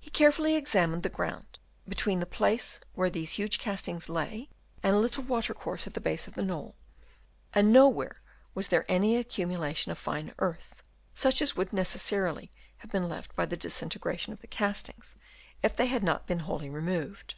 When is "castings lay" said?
3.60-4.48